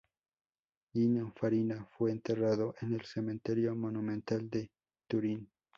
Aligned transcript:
Nino 0.95 1.31
Farina 1.35 1.85
fue 1.95 2.09
enterrado 2.09 2.73
en 2.81 2.93
el 2.93 3.05
Cementerio 3.05 3.75
Monumental 3.75 4.49
de 4.49 4.71
Turín. 5.07 5.47